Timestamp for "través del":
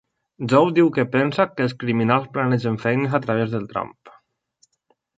3.29-3.73